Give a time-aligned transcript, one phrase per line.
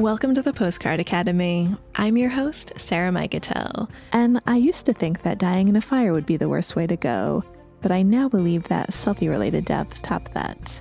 [0.00, 1.76] Welcome to the Postcard Academy.
[1.94, 6.14] I'm your host, Sarah Mikutel, and I used to think that dying in a fire
[6.14, 7.44] would be the worst way to go,
[7.82, 10.80] but I now believe that selfie related deaths top that.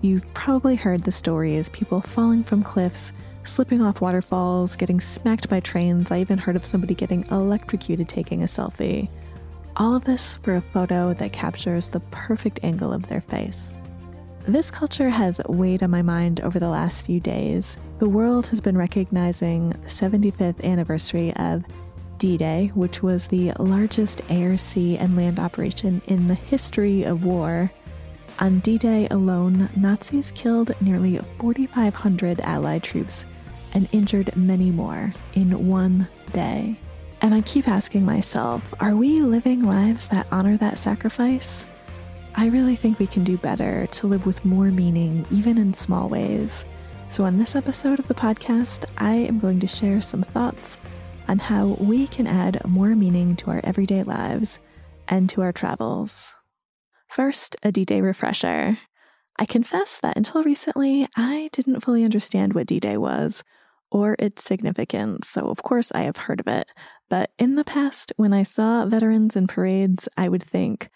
[0.00, 3.12] You've probably heard the stories people falling from cliffs,
[3.42, 6.10] slipping off waterfalls, getting smacked by trains.
[6.10, 9.10] I even heard of somebody getting electrocuted taking a selfie.
[9.76, 13.73] All of this for a photo that captures the perfect angle of their face.
[14.46, 17.78] This culture has weighed on my mind over the last few days.
[17.98, 21.64] The world has been recognizing the 75th anniversary of
[22.18, 27.24] D Day, which was the largest air, sea, and land operation in the history of
[27.24, 27.72] war.
[28.38, 33.24] On D Day alone, Nazis killed nearly 4,500 Allied troops
[33.72, 36.78] and injured many more in one day.
[37.22, 41.64] And I keep asking myself are we living lives that honor that sacrifice?
[42.36, 46.08] I really think we can do better to live with more meaning, even in small
[46.08, 46.64] ways.
[47.08, 50.76] So, on this episode of the podcast, I am going to share some thoughts
[51.28, 54.58] on how we can add more meaning to our everyday lives
[55.06, 56.34] and to our travels.
[57.08, 58.78] First, a D Day refresher.
[59.38, 63.44] I confess that until recently, I didn't fully understand what D Day was
[63.92, 66.68] or its significance, so of course I have heard of it.
[67.08, 70.90] But in the past, when I saw veterans in parades, I would think,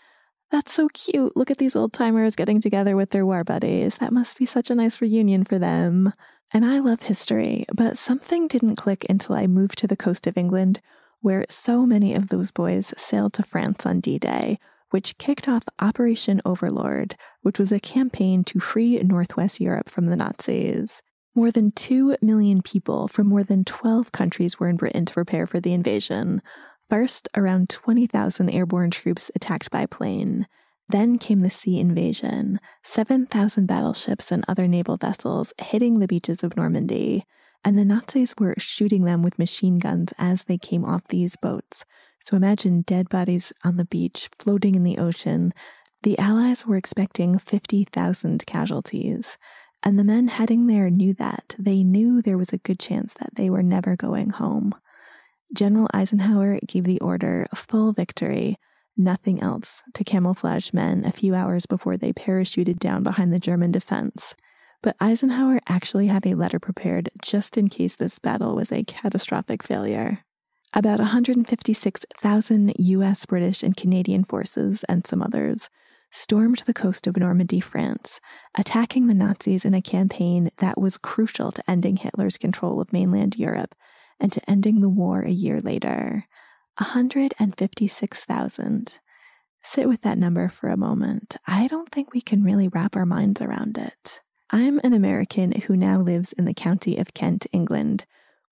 [0.51, 1.37] that's so cute.
[1.37, 3.99] Look at these old timers getting together with their war buddies.
[3.99, 6.13] That must be such a nice reunion for them.
[6.53, 10.39] And I love history, but something didn't click until I moved to the coast of
[10.39, 10.81] England,
[11.21, 14.57] where so many of those boys sailed to France on D Day,
[14.91, 20.17] which kicked off Operation Overlord, which was a campaign to free Northwest Europe from the
[20.17, 21.03] Nazis.
[21.35, 25.47] More than 2 million people from more than 12 countries were in Britain to prepare
[25.47, 26.41] for the invasion,
[26.89, 30.47] First, around 20,000 airborne troops attacked by plane.
[30.89, 36.57] Then came the sea invasion 7,000 battleships and other naval vessels hitting the beaches of
[36.57, 37.25] Normandy.
[37.63, 41.85] And the Nazis were shooting them with machine guns as they came off these boats.
[42.21, 45.53] So imagine dead bodies on the beach floating in the ocean.
[46.05, 49.37] The Allies were expecting 50,000 casualties.
[49.83, 51.55] And the men heading there knew that.
[51.59, 54.75] They knew there was a good chance that they were never going home.
[55.53, 58.57] General Eisenhower gave the order full victory,
[58.97, 63.73] nothing else, to camouflage men a few hours before they parachuted down behind the German
[63.73, 64.35] defense.
[64.83, 69.63] But Eisenhower actually had a letter prepared just in case this battle was a catastrophic
[69.63, 70.25] failure.
[70.75, 75.71] About 156,000 US, British, and Canadian forces, and some others,
[76.11, 78.21] stormed the coast of Normandy, France,
[78.57, 83.37] attacking the Nazis in a campaign that was crucial to ending Hitler's control of mainland
[83.37, 83.75] Europe
[84.21, 86.27] and to ending the war a year later
[86.79, 89.01] 156,000.
[89.63, 91.37] Sit with that number for a moment.
[91.47, 94.21] I don't think we can really wrap our minds around it.
[94.51, 98.07] I'm an American who now lives in the county of Kent, England,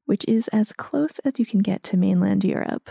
[0.04, 2.90] which is as close as you can get to mainland Europe.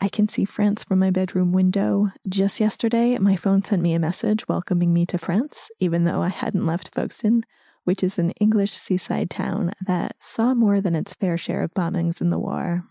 [0.00, 2.12] I can see France from my bedroom window.
[2.28, 6.28] Just yesterday, my phone sent me a message welcoming me to France, even though I
[6.28, 7.42] hadn't left Folkestone
[7.86, 12.20] which is an English seaside town that saw more than its fair share of bombings
[12.20, 12.84] in the war.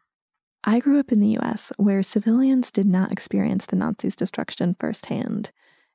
[0.64, 5.52] I grew up in the US where civilians did not experience the Nazis' destruction firsthand.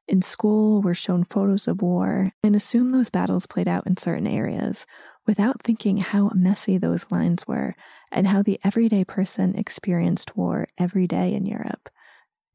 [0.06, 4.26] In school, we're shown photos of war and assume those battles played out in certain
[4.26, 4.86] areas
[5.26, 7.74] without thinking how messy those lines were
[8.12, 11.88] and how the everyday person experienced war every day in Europe.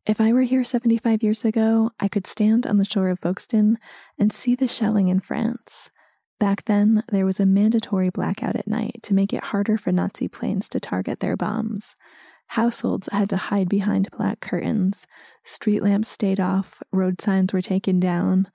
[0.05, 3.79] If I were here 75 years ago, I could stand on the shore of Folkestone
[4.19, 5.89] and see the shelling in France.
[6.39, 10.27] Back then, there was a mandatory blackout at night to make it harder for Nazi
[10.27, 11.95] planes to target their bombs.
[12.47, 15.07] Households had to hide behind black curtains.
[15.43, 16.83] Street lamps stayed off.
[16.91, 18.49] Road signs were taken down.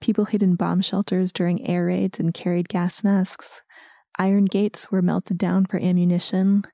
[0.00, 3.62] People hid in bomb shelters during air raids and carried gas masks.
[4.18, 6.64] Iron gates were melted down for ammunition.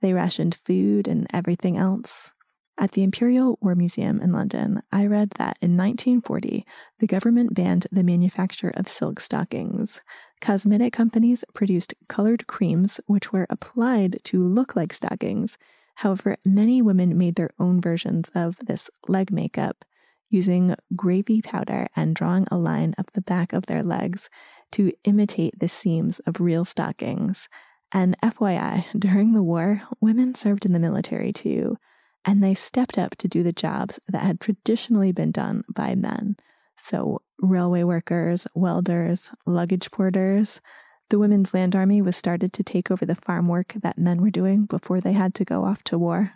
[0.00, 2.32] They rationed food and everything else.
[2.78, 6.66] At the Imperial War Museum in London, I read that in 1940,
[6.98, 10.02] the government banned the manufacture of silk stockings.
[10.42, 15.56] Cosmetic companies produced colored creams which were applied to look like stockings.
[15.96, 19.86] However, many women made their own versions of this leg makeup
[20.28, 24.28] using gravy powder and drawing a line up the back of their legs
[24.72, 27.48] to imitate the seams of real stockings.
[27.90, 31.78] And FYI, during the war, women served in the military too
[32.26, 36.36] and they stepped up to do the jobs that had traditionally been done by men.
[36.76, 40.60] So, railway workers, welders, luggage porters.
[41.08, 44.30] The Women's Land Army was started to take over the farm work that men were
[44.30, 46.32] doing before they had to go off to war.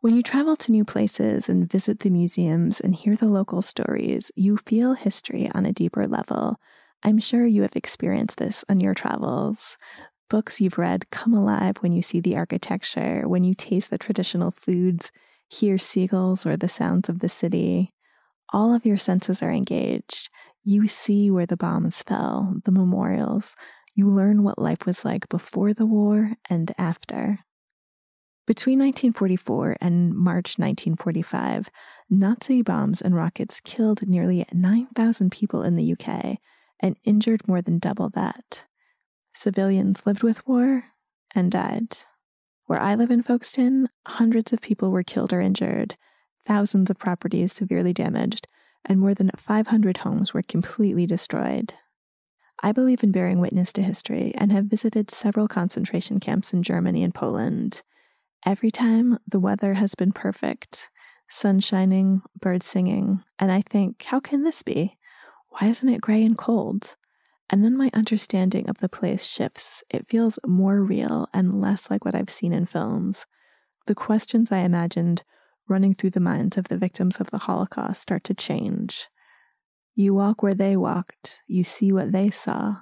[0.00, 4.30] When you travel to new places and visit the museums and hear the local stories,
[4.36, 6.56] you feel history on a deeper level.
[7.02, 9.76] I'm sure you have experienced this on your travels.
[10.30, 14.50] Books you've read come alive when you see the architecture, when you taste the traditional
[14.50, 15.10] foods,
[15.52, 17.92] hear seagulls or the sounds of the city.
[18.52, 20.30] All of your senses are engaged.
[20.64, 23.54] You see where the bombs fell, the memorials.
[23.94, 27.40] You learn what life was like before the war and after.
[28.46, 31.70] Between 1944 and March 1945,
[32.10, 36.38] Nazi bombs and rockets killed nearly 9,000 people in the UK
[36.80, 38.64] and injured more than double that.
[39.34, 40.84] Civilians lived with war
[41.34, 41.96] and died.
[42.72, 45.96] Where I live in Folkestone, hundreds of people were killed or injured,
[46.46, 48.46] thousands of properties severely damaged,
[48.82, 51.74] and more than 500 homes were completely destroyed.
[52.62, 57.04] I believe in bearing witness to history and have visited several concentration camps in Germany
[57.04, 57.82] and Poland.
[58.46, 60.88] Every time the weather has been perfect,
[61.28, 64.96] sun shining, birds singing, and I think, how can this be?
[65.50, 66.96] Why isn't it gray and cold?
[67.52, 69.84] And then my understanding of the place shifts.
[69.90, 73.26] It feels more real and less like what I've seen in films.
[73.86, 75.22] The questions I imagined
[75.68, 79.08] running through the minds of the victims of the Holocaust start to change.
[79.94, 82.76] You walk where they walked, you see what they saw.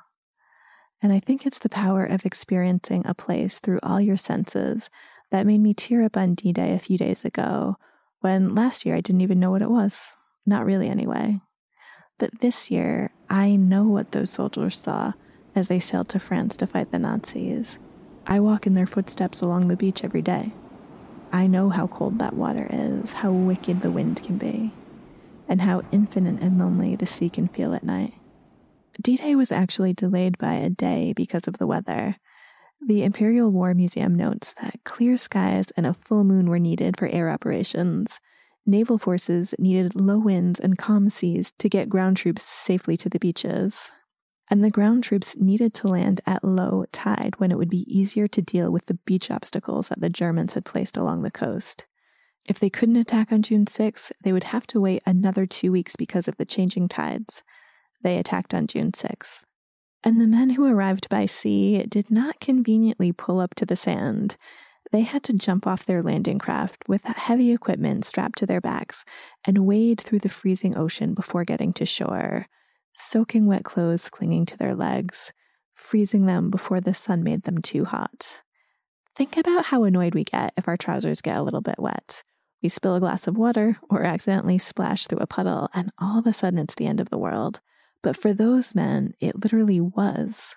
[1.03, 4.89] And I think it's the power of experiencing a place through all your senses
[5.33, 7.77] that made me tear up on D Day a few days ago,
[8.21, 10.13] when last year I didn't even know what it was.
[10.47, 11.41] Not really, anyway.
[12.21, 15.15] But this year, I know what those soldiers saw
[15.55, 17.79] as they sailed to France to fight the Nazis.
[18.27, 20.53] I walk in their footsteps along the beach every day.
[21.33, 24.73] I know how cold that water is, how wicked the wind can be,
[25.49, 28.13] and how infinite and lonely the sea can feel at night.
[29.01, 32.17] D Day was actually delayed by a day because of the weather,
[32.87, 37.09] the Imperial War Museum notes that clear skies and a full moon were needed for
[37.09, 38.21] air operations.
[38.71, 43.19] Naval forces needed low winds and calm seas to get ground troops safely to the
[43.19, 43.91] beaches.
[44.49, 48.29] And the ground troops needed to land at low tide when it would be easier
[48.29, 51.87] to deal with the beach obstacles that the Germans had placed along the coast.
[52.49, 55.97] If they couldn't attack on June 6, they would have to wait another two weeks
[55.97, 57.43] because of the changing tides.
[58.03, 59.45] They attacked on June 6th
[60.03, 64.37] and the men who arrived by sea did not conveniently pull up to the sand.
[64.93, 69.05] They had to jump off their landing craft with heavy equipment strapped to their backs
[69.47, 72.47] and wade through the freezing ocean before getting to shore,
[72.93, 75.33] soaking wet clothes clinging to their legs,
[75.75, 78.43] freezing them before the sun made them too hot.
[79.17, 82.25] Think about how annoyed we get if our trousers get a little bit wet.
[82.63, 86.27] We spill a glass of water or accidentally splash through a puddle, and all of
[86.27, 87.61] a sudden it's the end of the world.
[88.03, 90.57] But for those men, it literally was.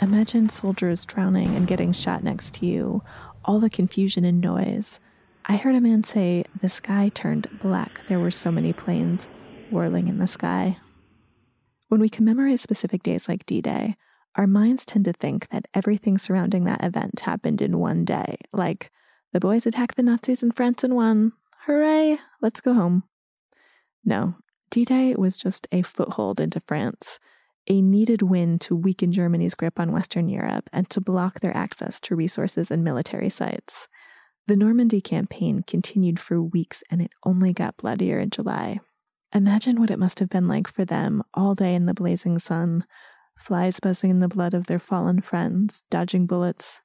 [0.00, 3.02] Imagine soldiers drowning and getting shot next to you,
[3.44, 5.00] all the confusion and noise.
[5.46, 8.00] I heard a man say the sky turned black.
[8.06, 9.26] There were so many planes
[9.70, 10.78] whirling in the sky.
[11.88, 13.96] When we commemorate specific days like D Day,
[14.36, 18.90] our minds tend to think that everything surrounding that event happened in one day, like
[19.32, 21.32] the boys attacked the Nazis in France and won.
[21.66, 23.04] Hooray, let's go home.
[24.04, 24.36] No,
[24.70, 27.18] D Day was just a foothold into France,
[27.68, 32.00] a needed win to weaken Germany's grip on Western Europe and to block their access
[32.00, 33.88] to resources and military sites.
[34.48, 38.80] The Normandy campaign continued for weeks and it only got bloodier in July.
[39.34, 42.84] Imagine what it must have been like for them all day in the blazing sun,
[43.38, 46.80] flies buzzing in the blood of their fallen friends, dodging bullets,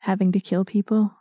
[0.00, 1.14] having to kill people.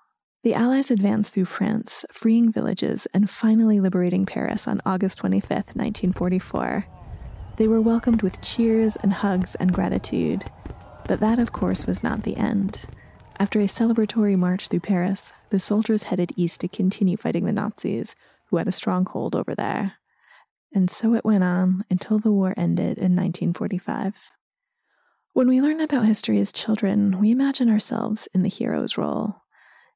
[0.43, 7.02] The Allies advanced through France, freeing villages and finally liberating Paris on August 25, 1944.
[7.57, 10.45] They were welcomed with cheers and hugs and gratitude.
[11.07, 12.85] But that, of course, was not the end.
[13.39, 18.15] After a celebratory march through Paris, the soldiers headed east to continue fighting the Nazis,
[18.47, 19.93] who had a stronghold over there.
[20.73, 24.15] And so it went on until the war ended in 1945.
[25.33, 29.41] When we learn about history as children, we imagine ourselves in the hero's role.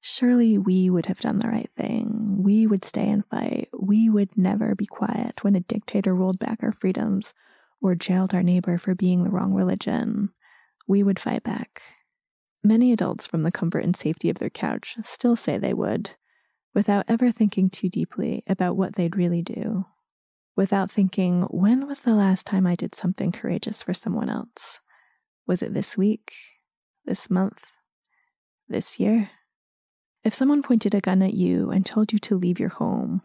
[0.02, 2.42] Surely we would have done the right thing.
[2.44, 3.70] We would stay and fight.
[3.78, 7.34] We would never be quiet when a dictator rolled back our freedoms
[7.82, 10.30] or jailed our neighbor for being the wrong religion.
[10.88, 11.82] We would fight back.
[12.64, 16.12] Many adults from the comfort and safety of their couch still say they would,
[16.74, 19.86] without ever thinking too deeply about what they'd really do.
[20.56, 24.80] Without thinking, when was the last time I did something courageous for someone else?
[25.46, 26.34] Was it this week?
[27.06, 27.66] This month?
[28.68, 29.30] This year?
[30.24, 33.22] If someone pointed a gun at you and told you to leave your home,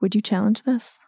[0.00, 0.98] would you challenge this?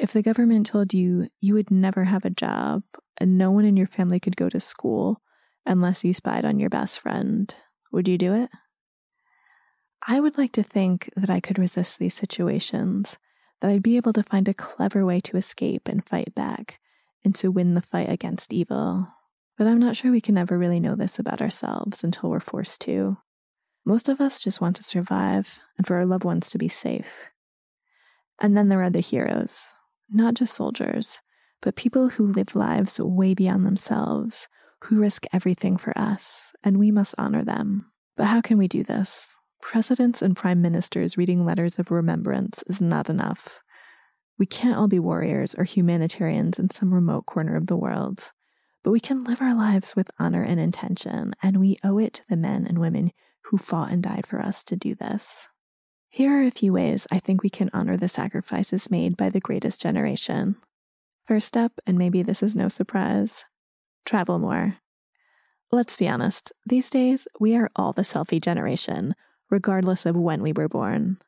[0.00, 2.84] If the government told you you would never have a job
[3.18, 5.20] and no one in your family could go to school
[5.66, 7.54] unless you spied on your best friend,
[7.92, 8.48] would you do it?
[10.08, 13.18] I would like to think that I could resist these situations,
[13.60, 16.80] that I'd be able to find a clever way to escape and fight back,
[17.22, 19.06] and to win the fight against evil.
[19.58, 22.80] But I'm not sure we can ever really know this about ourselves until we're forced
[22.82, 23.18] to.
[23.84, 27.32] Most of us just want to survive and for our loved ones to be safe.
[28.40, 29.74] And then there are the heroes,
[30.12, 31.20] not just soldiers,
[31.60, 34.48] but people who live lives way beyond themselves,
[34.84, 37.90] who risk everything for us, and we must honor them.
[38.16, 39.36] But how can we do this?
[39.60, 43.60] Presidents and prime ministers reading letters of remembrance is not enough.
[44.38, 48.32] We can't all be warriors or humanitarians in some remote corner of the world,
[48.82, 52.22] but we can live our lives with honor and intention, and we owe it to
[52.26, 53.12] the men and women
[53.44, 55.49] who fought and died for us to do this.
[56.12, 59.38] Here are a few ways I think we can honor the sacrifices made by the
[59.38, 60.56] greatest generation.
[61.24, 63.44] First up, and maybe this is no surprise,
[64.04, 64.78] travel more.
[65.70, 69.14] Let's be honest, these days we are all the selfie generation,
[69.50, 71.18] regardless of when we were born.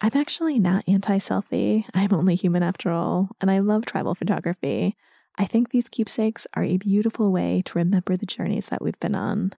[0.00, 4.96] I'm actually not anti selfie, I'm only human after all, and I love travel photography.
[5.38, 9.14] I think these keepsakes are a beautiful way to remember the journeys that we've been
[9.14, 9.52] on.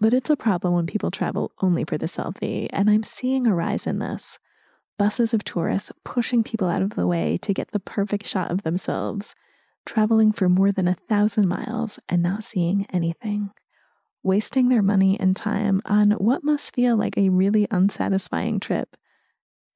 [0.00, 3.54] But it's a problem when people travel only for the selfie, and I'm seeing a
[3.54, 4.38] rise in this.
[4.98, 8.62] Buses of tourists pushing people out of the way to get the perfect shot of
[8.62, 9.34] themselves,
[9.84, 13.50] traveling for more than a thousand miles and not seeing anything
[14.22, 18.96] wasting their money and time on what must feel like a really unsatisfying trip,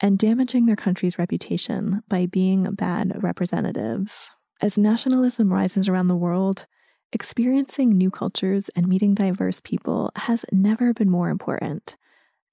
[0.00, 4.28] and damaging their country's reputation by being bad representatives.
[4.61, 6.66] As nationalism rises around the world,
[7.14, 11.97] experiencing new cultures and meeting diverse people has never been more important,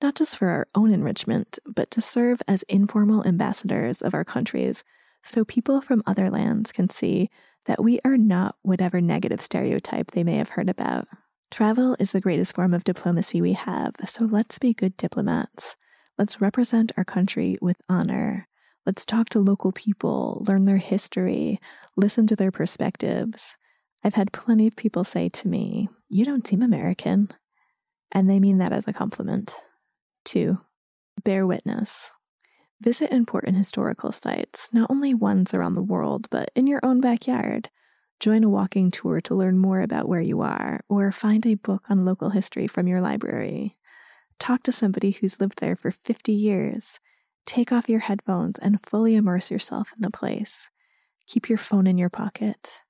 [0.03, 4.83] not just for our own enrichment, but to serve as informal ambassadors of our countries
[5.23, 7.29] so people from other lands can see
[7.65, 11.07] that we are not whatever negative stereotype they may have heard about.
[11.49, 15.75] Travel is the greatest form of diplomacy we have, so let's be good diplomats.
[16.19, 18.47] Let's represent our country with honor.
[18.85, 21.59] Let's talk to local people, learn their history,
[21.97, 23.57] listen to their perspectives.
[24.03, 27.29] I've had plenty of people say to me, You don't seem American.
[28.11, 29.55] And they mean that as a compliment.
[30.25, 30.59] Two,
[31.23, 32.11] bear witness.
[32.81, 37.69] Visit important historical sites, not only ones around the world, but in your own backyard.
[38.19, 41.85] Join a walking tour to learn more about where you are, or find a book
[41.89, 43.77] on local history from your library.
[44.39, 46.83] Talk to somebody who's lived there for 50 years.
[47.45, 50.69] Take off your headphones and fully immerse yourself in the place.
[51.27, 52.81] Keep your phone in your pocket.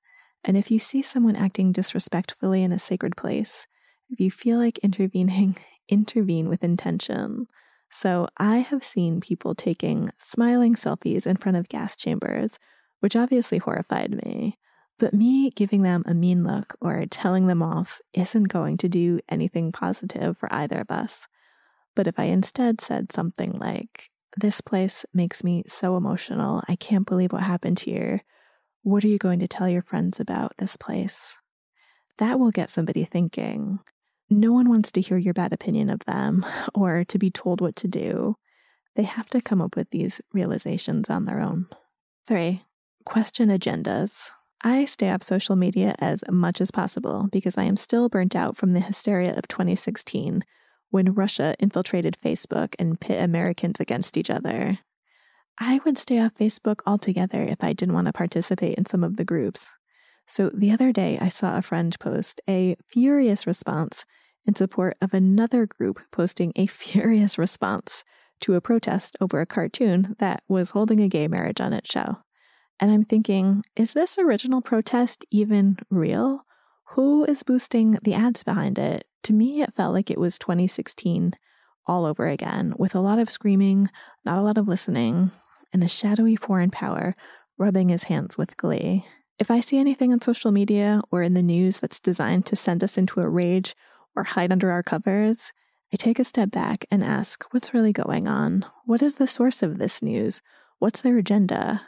[0.44, 3.66] And if you see someone acting disrespectfully in a sacred place,
[4.10, 5.56] if you feel like intervening,
[5.88, 7.46] intervene with intention.
[7.90, 12.58] So I have seen people taking smiling selfies in front of gas chambers,
[13.00, 14.58] which obviously horrified me.
[14.98, 19.20] But me giving them a mean look or telling them off isn't going to do
[19.28, 21.26] anything positive for either of us.
[21.94, 27.06] But if I instead said something like, This place makes me so emotional, I can't
[27.06, 28.22] believe what happened here.
[28.84, 31.36] What are you going to tell your friends about this place?
[32.18, 33.78] That will get somebody thinking.
[34.28, 37.76] No one wants to hear your bad opinion of them or to be told what
[37.76, 38.36] to do.
[38.96, 41.68] They have to come up with these realizations on their own.
[42.26, 42.64] Three,
[43.04, 44.30] question agendas.
[44.62, 48.56] I stay off social media as much as possible because I am still burnt out
[48.56, 50.42] from the hysteria of 2016
[50.90, 54.80] when Russia infiltrated Facebook and pit Americans against each other.
[55.58, 59.16] I would stay off Facebook altogether if I didn't want to participate in some of
[59.16, 59.66] the groups.
[60.26, 64.04] So the other day, I saw a friend post a furious response
[64.46, 68.04] in support of another group posting a furious response
[68.40, 72.18] to a protest over a cartoon that was holding a gay marriage on its show.
[72.80, 76.44] And I'm thinking, is this original protest even real?
[76.94, 79.04] Who is boosting the ads behind it?
[79.24, 81.34] To me, it felt like it was 2016
[81.86, 83.90] all over again, with a lot of screaming,
[84.24, 85.30] not a lot of listening,
[85.72, 87.14] and a shadowy foreign power
[87.58, 89.04] rubbing his hands with glee.
[89.38, 92.84] If I see anything on social media or in the news that's designed to send
[92.84, 93.74] us into a rage
[94.14, 95.52] or hide under our covers,
[95.92, 98.64] I take a step back and ask, what's really going on?
[98.84, 100.40] What is the source of this news?
[100.78, 101.82] What's their agenda?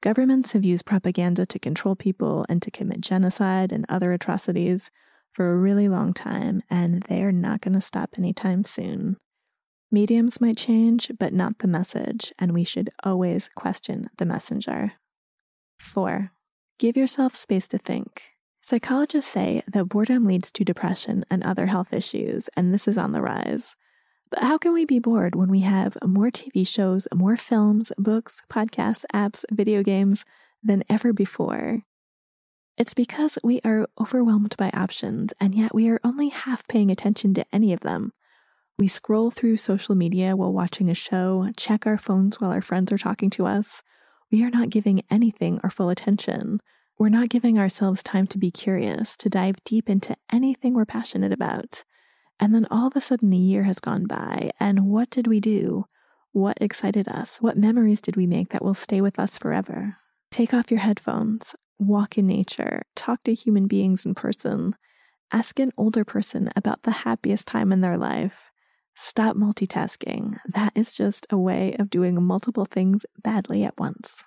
[0.00, 4.90] Governments have used propaganda to control people and to commit genocide and other atrocities
[5.32, 9.16] for a really long time, and they are not going to stop anytime soon.
[9.90, 14.94] Mediums might change, but not the message, and we should always question the messenger.
[15.78, 16.32] 4.
[16.78, 18.32] Give yourself space to think.
[18.60, 23.12] Psychologists say that boredom leads to depression and other health issues, and this is on
[23.12, 23.76] the rise.
[24.28, 28.42] But how can we be bored when we have more TV shows, more films, books,
[28.50, 30.24] podcasts, apps, video games
[30.64, 31.82] than ever before?
[32.76, 37.34] It's because we are overwhelmed by options, and yet we are only half paying attention
[37.34, 38.12] to any of them.
[38.78, 42.92] We scroll through social media while watching a show, check our phones while our friends
[42.92, 43.82] are talking to us.
[44.30, 46.60] We are not giving anything our full attention.
[46.98, 51.32] We're not giving ourselves time to be curious, to dive deep into anything we're passionate
[51.32, 51.84] about.
[52.38, 54.50] And then all of a sudden, a year has gone by.
[54.60, 55.86] And what did we do?
[56.32, 57.38] What excited us?
[57.40, 59.96] What memories did we make that will stay with us forever?
[60.30, 64.76] Take off your headphones, walk in nature, talk to human beings in person,
[65.32, 68.52] ask an older person about the happiest time in their life.
[68.98, 70.38] Stop multitasking.
[70.46, 74.24] That is just a way of doing multiple things badly at once.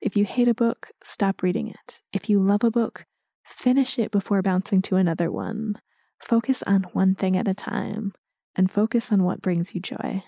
[0.00, 2.00] If you hate a book, stop reading it.
[2.12, 3.06] If you love a book,
[3.44, 5.76] finish it before bouncing to another one.
[6.18, 8.12] Focus on one thing at a time
[8.56, 10.24] and focus on what brings you joy.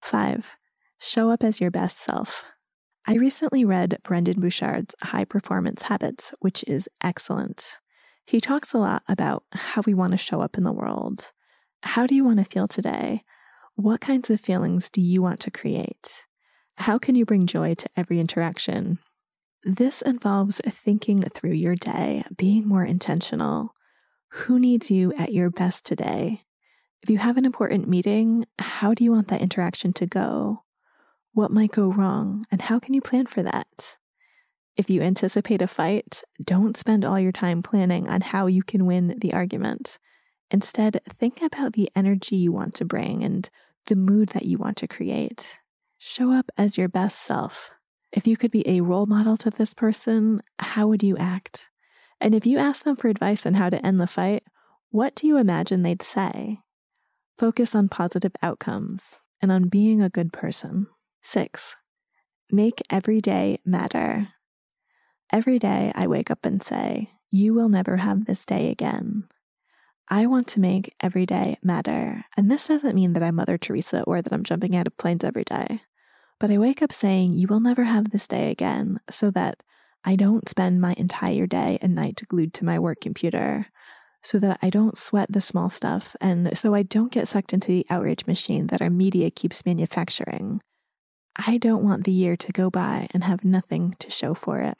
[0.00, 0.56] 5.
[0.98, 2.44] Show up as your best self.
[3.06, 7.78] I recently read Brendon Burchard's High Performance Habits, which is excellent.
[8.24, 11.32] He talks a lot about how we want to show up in the world.
[11.82, 13.24] How do you want to feel today?
[13.74, 16.24] What kinds of feelings do you want to create?
[16.76, 18.98] How can you bring joy to every interaction?
[19.64, 23.74] This involves thinking through your day, being more intentional.
[24.30, 26.42] Who needs you at your best today?
[27.02, 30.62] If you have an important meeting, how do you want that interaction to go?
[31.32, 33.96] What might go wrong, and how can you plan for that?
[34.76, 38.86] If you anticipate a fight, don't spend all your time planning on how you can
[38.86, 39.98] win the argument.
[40.52, 43.48] Instead, think about the energy you want to bring and
[43.86, 45.58] the mood that you want to create.
[45.98, 47.70] Show up as your best self.
[48.12, 51.70] If you could be a role model to this person, how would you act?
[52.20, 54.44] And if you ask them for advice on how to end the fight,
[54.90, 56.60] what do you imagine they'd say?
[57.38, 60.86] Focus on positive outcomes and on being a good person.
[61.22, 61.76] Six,
[62.50, 64.28] make every day matter.
[65.32, 69.24] Every day I wake up and say, You will never have this day again.
[70.12, 72.26] I want to make every day matter.
[72.36, 75.24] And this doesn't mean that I'm Mother Teresa or that I'm jumping out of planes
[75.24, 75.80] every day.
[76.38, 79.62] But I wake up saying, You will never have this day again, so that
[80.04, 83.68] I don't spend my entire day and night glued to my work computer,
[84.20, 87.68] so that I don't sweat the small stuff, and so I don't get sucked into
[87.68, 90.60] the outrage machine that our media keeps manufacturing.
[91.36, 94.76] I don't want the year to go by and have nothing to show for it.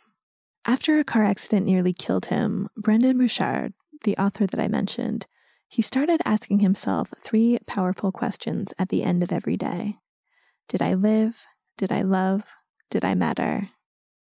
[0.66, 5.26] After a car accident nearly killed him, Brendon Burchard, the author that I mentioned,
[5.72, 9.96] he started asking himself three powerful questions at the end of every day
[10.68, 11.46] Did I live?
[11.78, 12.42] Did I love?
[12.90, 13.70] Did I matter?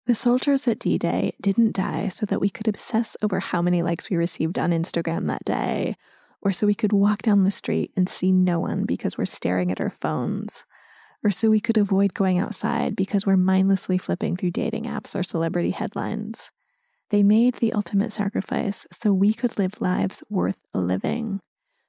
[0.06, 3.82] The soldiers at D Day didn't die so that we could obsess over how many
[3.82, 5.96] likes we received on Instagram that day,
[6.40, 9.70] or so we could walk down the street and see no one because we're staring
[9.70, 10.64] at our phones
[11.26, 15.24] or so we could avoid going outside because we're mindlessly flipping through dating apps or
[15.24, 16.52] celebrity headlines.
[17.10, 21.40] They made the ultimate sacrifice so we could live lives worth living.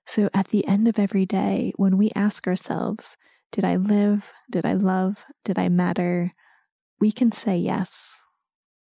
[0.05, 3.17] So at the end of every day, when we ask ourselves,
[3.51, 4.33] Did I live?
[4.49, 5.25] Did I love?
[5.43, 6.33] Did I matter?
[6.99, 8.15] we can say yes.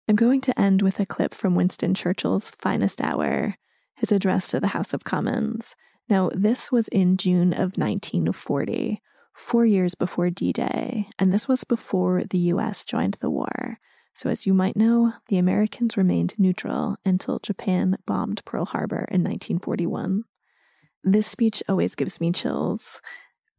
[0.08, 3.56] I'm going to end with a clip from Winston Churchill's finest hour,
[3.96, 5.76] his address to the House of Commons.
[6.08, 9.02] Now, this was in June of 1940
[9.34, 13.80] four years before D Day, and this was before the US joined the war.
[14.16, 19.22] So, as you might know, the Americans remained neutral until Japan bombed Pearl Harbor in
[19.22, 20.24] 1941.
[21.04, 23.02] This speech always gives me chills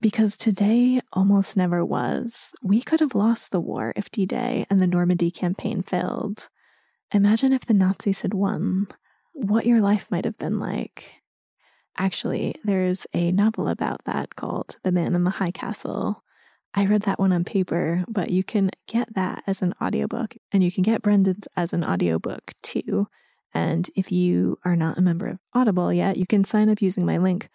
[0.01, 2.55] because today almost never was.
[2.63, 6.49] We could have lost the war if D Day and the Normandy campaign failed.
[7.13, 8.89] Imagine if the Nazis had won,
[9.35, 11.23] what your life might have been like.
[11.99, 16.23] Actually, there's a novel about that called The Man in the High Castle.
[16.79, 20.63] I read that one on paper, but you can get that as an audiobook and
[20.63, 23.09] you can get Brendon's as an audiobook too.
[23.55, 27.07] And if you are not a member of Audible yet, you can sign up using
[27.07, 27.49] my link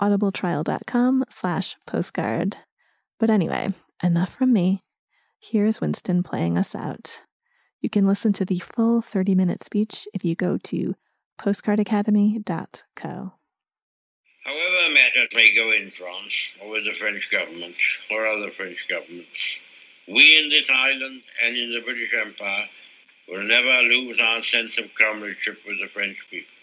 [0.00, 2.58] audibletrial.com slash postcard.
[3.18, 4.84] But anyway, enough from me.
[5.40, 7.22] Here's Winston playing us out.
[7.80, 10.94] You can listen to the full 30 minute speech if you go to
[11.40, 13.32] postcardacademy.co.
[14.44, 17.76] However matters may go in France, or with the French government,
[18.10, 19.38] or other French governments,
[20.10, 22.66] we in this island and in the British Empire
[23.28, 26.58] will never lose our sense of comradeship with the French people.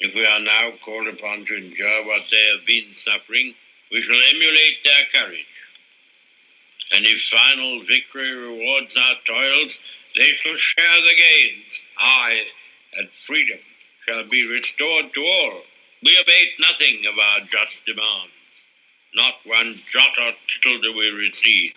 [0.00, 3.54] If we are now called upon to endure what they have been suffering,
[3.90, 5.56] we shall emulate their courage.
[6.92, 9.72] And if final victory rewards our toils,
[10.14, 11.72] they shall share the gains.
[11.98, 12.44] aye,
[12.98, 13.58] and freedom,
[14.06, 15.62] shall be restored to all
[16.04, 18.36] we abate nothing of our just demands.
[19.14, 21.72] Not one jot or tittle do we receive.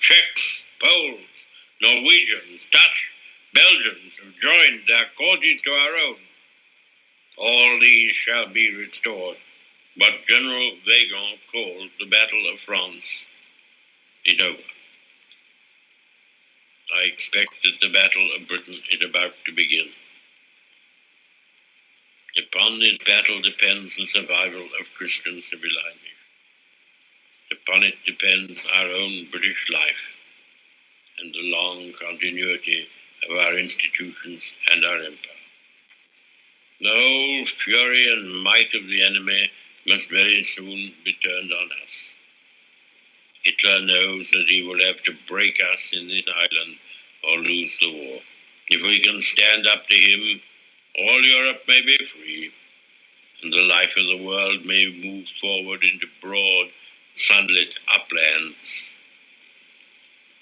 [0.00, 0.44] Czechs,
[0.82, 1.30] Poles,
[1.80, 2.98] Norwegians, Dutch,
[3.54, 6.20] Belgians have joined their causes to our own.
[7.38, 9.36] All these shall be restored.
[9.96, 13.04] But General Weygand calls the Battle of France
[14.24, 14.68] is over.
[16.94, 19.88] I expect that the Battle of Britain is about to begin.
[22.38, 26.18] Upon this battle depends the survival of Christian civilization.
[27.50, 30.04] Upon it depends our own British life
[31.18, 32.86] and the long continuity
[33.28, 35.42] of our institutions and our empire.
[36.80, 39.50] The whole fury and might of the enemy
[39.88, 41.94] must very soon be turned on us.
[43.42, 46.76] Hitler knows that he will have to break us in this island
[47.24, 48.20] or lose the war.
[48.68, 50.40] If we can stand up to him,
[51.00, 52.50] all Europe may be free,
[53.42, 56.68] and the life of the world may move forward into broad,
[57.28, 58.56] sunlit uplands.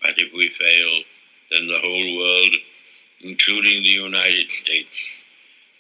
[0.03, 1.03] But if we fail,
[1.51, 2.57] then the whole world,
[3.21, 4.97] including the United States,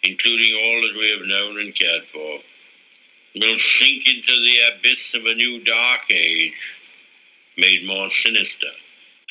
[0.02, 2.40] including all that we have known and cared for,
[3.34, 6.76] will sink into the abyss of a new dark age,
[7.56, 8.72] made more sinister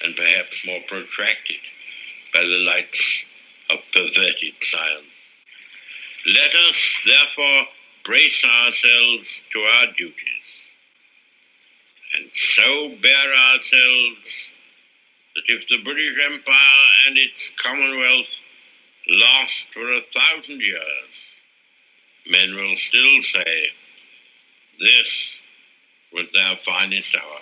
[0.01, 1.61] and perhaps more protracted
[2.33, 3.23] by the lights
[3.69, 5.14] of perverted science.
[6.25, 7.65] Let us, therefore,
[8.03, 10.47] brace ourselves to our duties,
[12.15, 14.25] and so bear ourselves
[15.35, 18.41] that if the British Empire and its Commonwealth
[19.07, 21.13] last for a thousand years,
[22.27, 23.67] men will still say,
[24.79, 25.09] This
[26.11, 27.41] was their finest hour.